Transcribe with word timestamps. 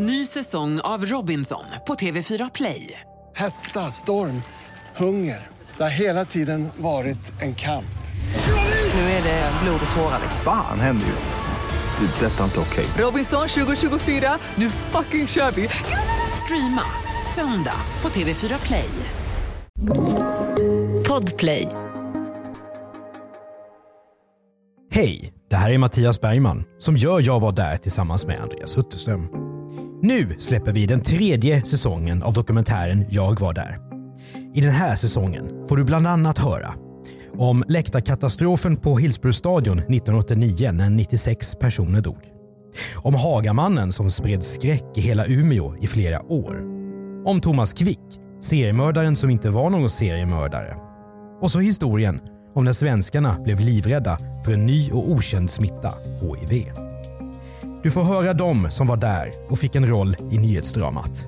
Ny 0.00 0.26
säsong 0.26 0.80
av 0.80 1.04
Robinson 1.04 1.64
på 1.86 1.94
TV4 1.94 2.50
Play. 2.54 3.00
Hetta, 3.36 3.80
storm, 3.80 4.42
hunger. 4.96 5.46
Det 5.76 5.82
har 5.82 5.90
hela 5.90 6.24
tiden 6.24 6.68
varit 6.76 7.42
en 7.42 7.54
kamp. 7.54 7.98
Nu 8.94 9.00
är 9.00 9.22
det 9.22 9.52
blod 9.62 9.80
och 9.90 9.96
tårar. 9.96 10.20
Fan 10.44 10.80
händer 10.80 11.06
just 11.06 11.28
nu. 11.28 12.06
Det. 12.06 12.26
är 12.26 12.30
Detta 12.30 12.40
är 12.40 12.44
inte 12.44 12.60
okej. 12.60 12.86
Robinson 12.98 13.48
2024, 13.48 14.38
nu 14.54 14.70
fucking 14.70 15.26
kör 15.26 15.50
vi! 15.50 15.68
Streama 16.44 16.82
söndag 17.34 17.80
på 18.00 18.08
TV4 18.08 18.66
Play. 18.66 18.90
Podplay. 21.08 21.68
Hej, 24.90 25.32
det 25.50 25.56
här 25.56 25.70
är 25.70 25.78
Mattias 25.78 26.20
Bergman 26.20 26.64
som 26.78 26.96
gör 26.96 27.26
Jag 27.26 27.40
var 27.40 27.52
där 27.52 27.76
tillsammans 27.76 28.26
med 28.26 28.40
Andreas 28.40 28.78
Utterström. 28.78 29.47
Nu 30.02 30.36
släpper 30.38 30.72
vi 30.72 30.86
den 30.86 31.00
tredje 31.00 31.66
säsongen 31.66 32.22
av 32.22 32.32
dokumentären 32.32 33.04
Jag 33.10 33.40
var 33.40 33.52
där. 33.52 33.78
I 34.54 34.60
den 34.60 34.70
här 34.70 34.96
säsongen 34.96 35.68
får 35.68 35.76
du 35.76 35.84
bland 35.84 36.06
annat 36.06 36.38
höra 36.38 36.74
om 37.38 37.64
läktarkatastrofen 37.68 38.76
på 38.76 38.98
Hillsborough-stadion 38.98 39.78
1989 39.78 40.70
när 40.72 40.90
96 40.90 41.54
personer 41.54 42.00
dog. 42.00 42.18
Om 42.96 43.14
Hagamannen 43.14 43.92
som 43.92 44.10
spred 44.10 44.44
skräck 44.44 44.84
i 44.96 45.00
hela 45.00 45.26
Umeå 45.26 45.76
i 45.80 45.86
flera 45.86 46.22
år. 46.22 46.62
Om 47.24 47.40
Thomas 47.40 47.72
Quick, 47.72 48.00
seriemördaren 48.40 49.16
som 49.16 49.30
inte 49.30 49.50
var 49.50 49.70
någon 49.70 49.90
seriemördare. 49.90 50.76
Och 51.40 51.50
så 51.50 51.60
historien 51.60 52.20
om 52.54 52.64
när 52.64 52.72
svenskarna 52.72 53.36
blev 53.44 53.60
livrädda 53.60 54.18
för 54.44 54.52
en 54.52 54.66
ny 54.66 54.90
och 54.90 55.10
okänd 55.10 55.50
smitta, 55.50 55.94
HIV. 56.20 56.87
Du 57.82 57.90
får 57.90 58.02
höra 58.02 58.34
dem 58.34 58.70
som 58.70 58.86
var 58.86 58.96
där 58.96 59.32
och 59.48 59.58
fick 59.58 59.76
en 59.76 59.86
roll 59.86 60.16
i 60.30 60.38
nyhetsdramat. 60.38 61.26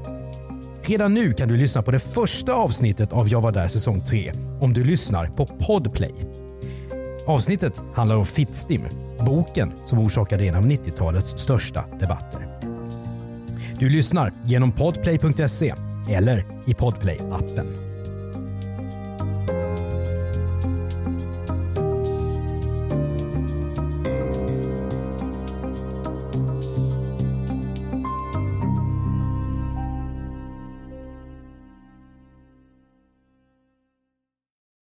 Redan 0.83 1.15
nu 1.15 1.33
kan 1.33 1.49
du 1.49 1.57
lyssna 1.57 1.83
på 1.83 1.91
det 1.91 1.99
första 1.99 2.55
avsnittet 2.55 3.13
av 3.13 3.29
Jag 3.29 3.41
var 3.41 3.53
där 3.53 3.69
säsong 3.69 4.01
3 4.01 4.33
om 4.61 4.73
du 4.73 4.85
lyssnar 4.85 5.27
på 5.27 5.47
Podplay. 5.47 6.15
Avsnittet 7.27 7.83
handlar 7.95 8.17
om 8.17 8.27
Fittstim, 8.27 8.83
boken 9.27 9.73
som 9.85 9.99
orsakade 9.99 10.45
en 10.45 10.55
av 10.55 10.67
90-talets 10.67 11.39
största 11.39 11.85
debatter. 12.01 12.47
Du 13.79 13.89
lyssnar 13.89 14.33
genom 14.45 14.73
podplay.se 14.73 15.75
eller 16.09 16.39
i 16.67 16.73
Podplay-appen. 16.73 17.90